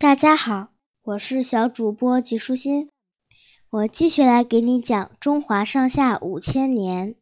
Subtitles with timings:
[0.00, 0.68] 大家好，
[1.02, 2.88] 我是小主播吉舒心，
[3.68, 7.16] 我继续来给你讲中华上下五千年。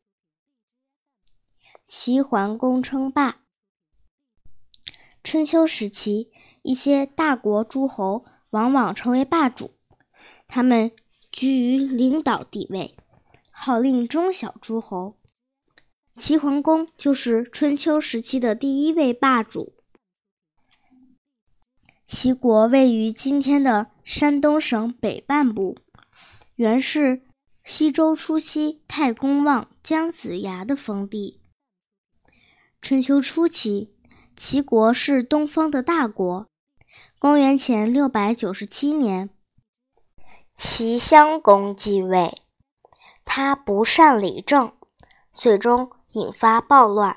[1.87, 3.39] 齐桓公称霸。
[5.25, 6.29] 春秋时期，
[6.61, 9.71] 一些大国诸侯往往成为霸主，
[10.47, 10.93] 他们
[11.33, 12.95] 居于领导地位，
[13.51, 15.17] 号令中小诸侯。
[16.15, 19.73] 齐桓公就是春秋时期的第一位霸主。
[22.07, 25.77] 齐国位于今天的山东省北半部，
[26.55, 27.23] 原是
[27.65, 31.41] 西周初期太公望姜子牙的封地。
[32.81, 33.93] 春秋初期，
[34.37, 36.47] 齐国是东方的大国。
[37.19, 39.29] 公元前六百九十七年，
[40.57, 42.33] 齐襄公继位，
[43.25, 44.73] 他不善理政，
[45.33, 47.17] 最终引发暴乱，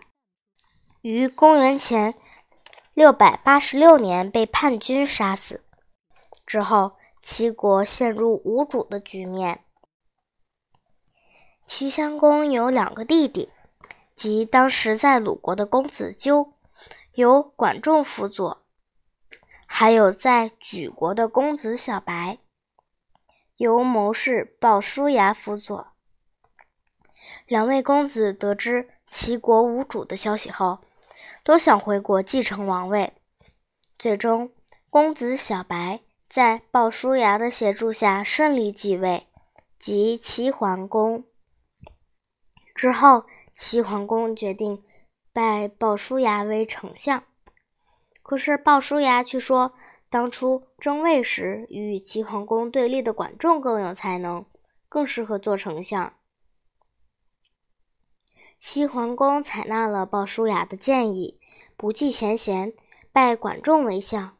[1.03, 2.15] 于公元前。
[2.99, 5.63] 六百八十六年被叛军杀死
[6.45, 9.63] 之后，齐国陷入无主的局面。
[11.65, 13.53] 齐襄公有两个弟弟，
[14.15, 16.51] 即当时在鲁国的公子纠，
[17.13, 18.63] 由管仲辅佐；
[19.65, 22.39] 还有在莒国的公子小白，
[23.55, 25.87] 由谋士鲍叔牙辅佐。
[27.47, 30.79] 两位公子得知齐国无主的消息后，
[31.43, 33.13] 都想回国继承王位，
[33.97, 34.51] 最终
[34.89, 39.27] 公子小白在鲍叔牙的协助下顺利继位，
[39.77, 41.23] 即齐桓公。
[42.75, 44.83] 之后，齐桓公决定
[45.33, 47.23] 拜鲍叔牙为丞相，
[48.21, 49.73] 可是鲍叔牙却说，
[50.09, 54.45] 当初争位时与齐桓公对立的管仲更有才能，
[54.87, 56.13] 更适合做丞相。
[58.59, 61.39] 齐桓公采纳了鲍叔牙的建议，
[61.77, 62.73] 不计前嫌，
[63.13, 64.37] 拜管仲为相。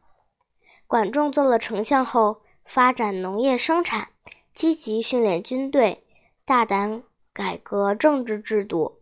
[0.86, 4.10] 管仲做了丞相后，发展农业生产，
[4.52, 6.06] 积极训练军队，
[6.44, 9.00] 大胆改革政治制度，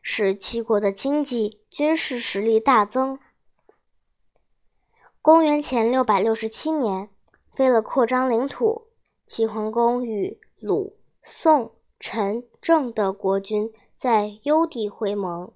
[0.00, 3.18] 使齐国的经济、军事实力大增。
[5.20, 7.10] 公元前六百六十七年，
[7.58, 8.86] 为了扩张领土，
[9.26, 13.72] 齐桓公与鲁、宋、陈、郑的国君。
[14.02, 15.52] 在幽地会盟。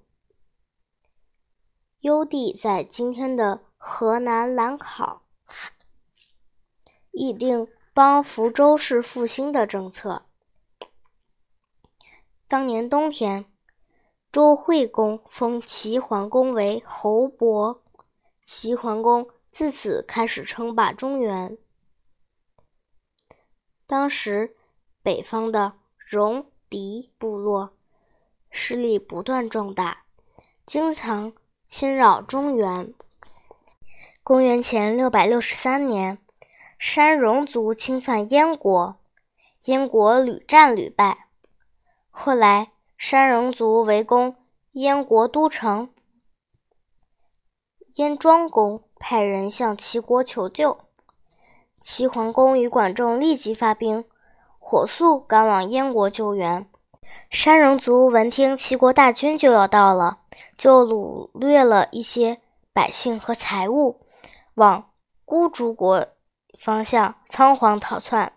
[1.99, 5.23] 幽地在今天的河南兰考，
[7.11, 10.27] 议定帮扶周氏复兴的政策。
[12.47, 13.51] 当年冬天，
[14.31, 17.83] 周惠公封齐桓公为侯伯，
[18.45, 21.57] 齐桓公自此开始称霸中原。
[23.85, 24.55] 当时，
[25.03, 27.76] 北方的戎狄部落。
[28.59, 29.99] 势力不断壮大，
[30.65, 31.31] 经常
[31.67, 32.91] 侵扰中原。
[34.23, 36.17] 公元前六百六十三年，
[36.79, 38.97] 山戎族侵犯燕国，
[39.65, 41.27] 燕国屡战屡败。
[42.09, 44.35] 后来，山戎族围攻
[44.71, 45.91] 燕国都城，
[47.97, 50.79] 燕庄公派人向齐国求救，
[51.77, 54.03] 齐桓公与管仲立即发兵，
[54.57, 56.67] 火速赶往燕国救援。
[57.29, 60.19] 山戎族闻听齐国大军就要到了，
[60.57, 62.41] 就掳掠了一些
[62.73, 64.05] 百姓和财物，
[64.55, 64.91] 往
[65.25, 66.07] 孤竹国
[66.57, 68.33] 方向仓皇逃窜。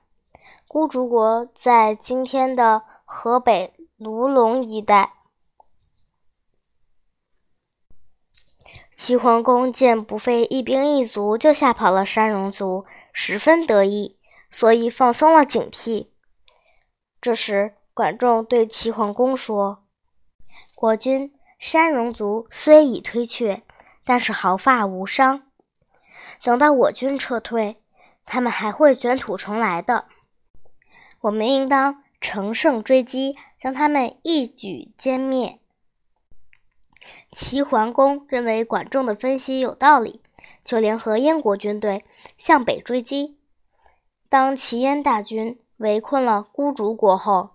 [0.67, 5.15] 孤竹国在今天的河北卢龙一带。
[8.93, 14.19] 齐桓公见不费一兵一卒就吓跑了山戎族，十分得意，
[14.51, 16.09] 所以放松了警惕。
[17.21, 19.85] 这时，管仲对齐桓公说
[20.75, 23.63] ：“国君，山戎族虽已退却，
[24.07, 25.43] 但是毫发无伤。
[26.43, 27.83] 等到我军撤退，
[28.25, 30.07] 他们还会卷土重来的。
[31.21, 35.61] 我们应当乘胜追击，将他们一举歼灭。”
[37.31, 40.23] 齐桓公认为管仲的分析有道理，
[40.65, 42.07] 就联合燕国军队
[42.39, 43.39] 向北追击。
[44.31, 47.51] 当齐燕大军围困了孤竹国后，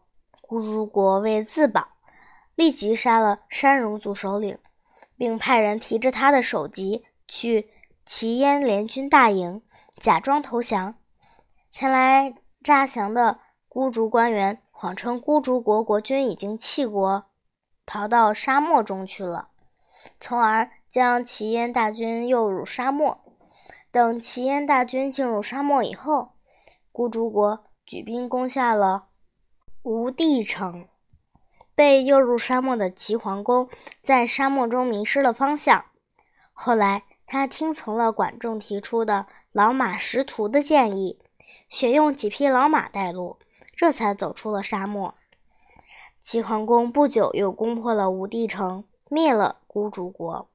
[0.48, 1.88] 孤竹国为自保，
[2.54, 4.60] 立即杀了山戎族首领，
[5.18, 7.72] 并派人提着他的首级去
[8.06, 9.64] 齐燕联军大营，
[9.96, 10.96] 假装投降。
[11.72, 17.26] 前来诈降的孤竹官员谎称孤竹国国君已经弃国，
[17.88, 19.50] 逃到沙漠中去了，
[20.20, 23.20] 从而将齐燕大军诱入沙漠。
[23.92, 26.34] 等齐燕大军进入沙漠以后，
[26.92, 29.08] 孤竹国举兵攻下了。
[29.86, 30.88] 无地城
[31.76, 33.70] 被诱入沙漠的齐桓公
[34.02, 35.86] 在沙漠中迷失了方向。
[36.54, 41.20] 后来，他听从了管仲提出的老马识途的建议，
[41.70, 43.38] 选用几匹老马带路，
[43.76, 45.14] 这才走出了沙漠。
[46.20, 50.50] 齐桓公不久又攻破了吴地城，灭了孤竹国。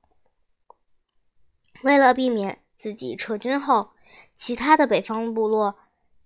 [1.85, 3.91] 为了避免自己撤军后，
[4.35, 5.77] 其他的北方部落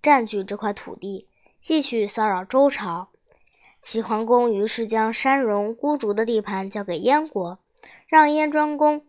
[0.01, 1.29] 占据这块土地，
[1.64, 3.08] 继续骚扰周朝。
[3.81, 7.58] 齐桓公于是将山戎、孤竹的地盘交给燕国，
[8.06, 9.06] 让燕庄公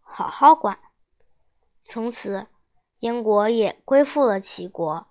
[0.00, 0.78] 好好管。
[1.84, 2.46] 从此，
[3.00, 5.08] 燕国也归附了齐国。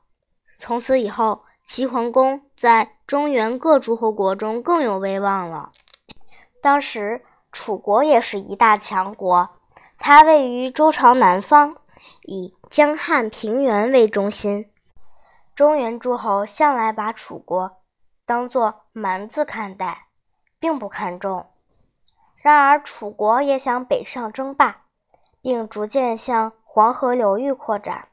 [0.58, 5.68] 从此以后，齐桓公在中原各诸侯国中更有威望了。
[6.62, 9.50] 当时，楚国也是一大强国，
[10.00, 11.76] 它位于周朝南方，
[12.24, 14.72] 以江汉平原为中心。
[15.56, 17.78] 中原诸侯向来把楚国。
[18.26, 20.08] 当作蛮子看待，
[20.60, 21.46] 并不看重。
[22.36, 24.84] 然而，楚国也想北上争霸，
[25.42, 28.10] 并逐渐向黄河流域扩展。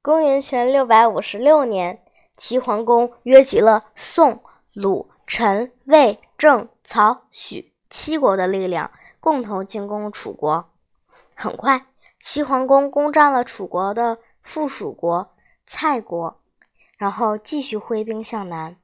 [0.00, 2.04] 公元前六百五十六年，
[2.36, 4.42] 齐桓公约集了宋、
[4.74, 10.70] 鲁、陈、魏、郑、曹、许七国的力量，共同进攻楚国。
[11.34, 11.86] 很快，
[12.20, 15.31] 齐桓公攻占了楚国的附属国
[15.74, 16.38] 蔡国。
[16.98, 18.76] 然后继续挥兵向南。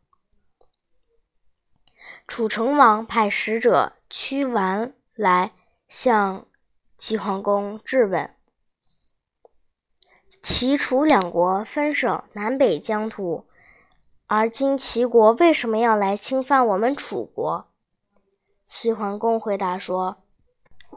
[2.26, 5.52] 楚成王派使者屈完来
[5.86, 6.46] 向
[6.96, 8.34] 齐桓公质问：
[10.42, 13.46] 齐楚两国分省南北疆土，
[14.26, 17.68] 而今齐国为什么要来侵犯我们楚国？
[18.64, 20.24] 齐桓公回答说：“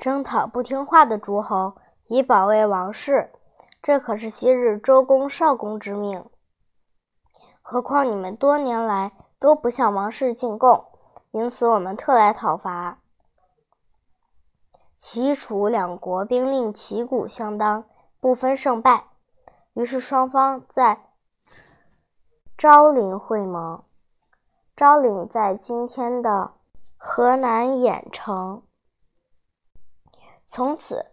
[0.01, 1.77] 征讨不听话的诸侯，
[2.07, 3.31] 以保卫王室，
[3.81, 6.29] 这可是昔日周公、少公之命。”
[7.61, 10.85] 何况你们多年来都不向王室进贡，
[11.31, 12.99] 因此我们特来讨伐。
[14.95, 17.85] 齐楚两国兵令旗鼓相当，
[18.19, 19.05] 不分胜败，
[19.73, 21.09] 于是双方在
[22.57, 23.83] 昭陵会盟。
[24.75, 26.53] 昭陵在今天的
[26.97, 28.63] 河南兖城。
[30.45, 31.07] 从此，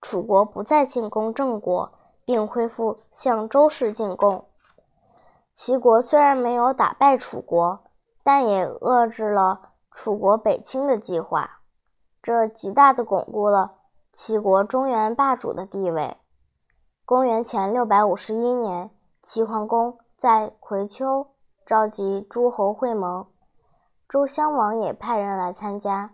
[0.00, 1.97] 楚国不再进攻郑国，
[2.28, 4.44] 并恢复向周氏进贡。
[5.54, 7.80] 齐国虽然没有打败楚国，
[8.22, 11.60] 但也遏制了楚国北侵的计划，
[12.22, 13.76] 这极大的巩固了
[14.12, 16.18] 齐国中原霸主的地位。
[17.06, 18.90] 公元前六百五十一年，
[19.22, 21.28] 齐桓公在葵丘
[21.64, 23.26] 召集诸侯会盟，
[24.06, 26.10] 周襄王也派人来参加，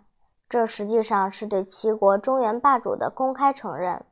[0.47, 4.05] 这实际上是对齐国中原霸主的公开承认。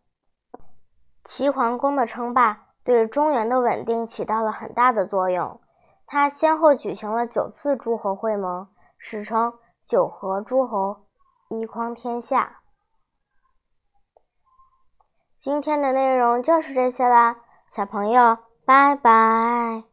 [1.23, 2.67] 齐桓公的称霸。
[2.83, 5.61] 对中原的稳定起到了很大的作用。
[6.05, 8.67] 他先后举行了九次诸侯会盟，
[8.97, 9.53] 史称
[9.87, 11.05] “九合诸侯，
[11.47, 12.57] 一匡天下”。
[15.39, 17.37] 今天的内容就是这些啦，
[17.69, 19.92] 小朋友，拜拜。